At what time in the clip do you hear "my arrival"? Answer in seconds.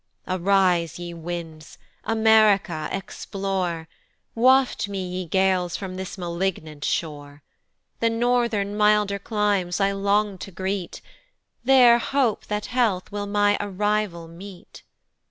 13.27-14.27